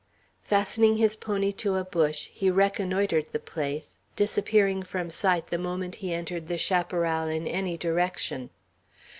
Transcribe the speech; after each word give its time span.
Fastening 0.41 0.97
his 0.97 1.15
pony 1.15 1.51
to 1.51 1.75
a 1.75 1.83
bush, 1.83 2.31
he 2.33 2.49
reconnoitred 2.49 3.27
the 3.31 3.37
place, 3.37 3.99
disappearing 4.15 4.81
from 4.81 5.11
sight 5.11 5.49
the 5.51 5.59
moment 5.59 5.97
he 5.97 6.11
entered 6.11 6.47
the 6.47 6.57
chaparral 6.57 7.27
in 7.27 7.45
any 7.45 7.77
direction. 7.77 8.49